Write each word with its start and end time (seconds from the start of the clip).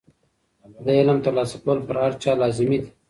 د 0.83 0.85
علم 0.99 1.17
ترلاسه 1.25 1.57
کول 1.63 1.79
په 1.87 1.93
هر 2.03 2.11
چا 2.23 2.31
لازمي 2.41 2.77
دي. 2.81 2.89